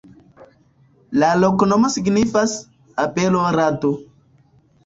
[1.23, 2.57] La loknomo signifas:
[3.07, 3.93] abelo-rado.